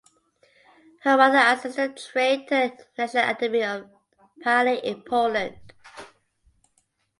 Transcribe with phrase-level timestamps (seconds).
[1.03, 3.87] Her mother and sister trained at the National Academy of
[4.43, 5.59] Ballet in Poland.